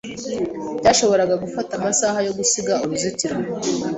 Byashoboraga 0.79 1.35
gufata 1.43 1.71
amasaha 1.79 2.19
yo 2.27 2.31
gusiga 2.39 2.73
uruzitiro. 2.83 3.35